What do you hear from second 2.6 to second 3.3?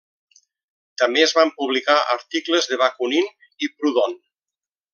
de Bakunin